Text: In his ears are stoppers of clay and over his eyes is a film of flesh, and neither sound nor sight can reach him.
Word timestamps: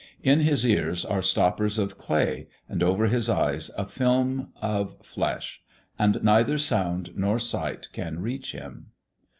In 0.23 0.39
his 0.39 0.65
ears 0.65 1.05
are 1.05 1.21
stoppers 1.21 1.77
of 1.77 1.95
clay 1.99 2.47
and 2.67 2.81
over 2.81 3.05
his 3.05 3.29
eyes 3.29 3.69
is 3.69 3.75
a 3.77 3.85
film 3.85 4.51
of 4.59 4.95
flesh, 5.05 5.61
and 5.99 6.23
neither 6.23 6.57
sound 6.57 7.11
nor 7.15 7.37
sight 7.37 7.87
can 7.93 8.17
reach 8.17 8.51
him. 8.53 8.87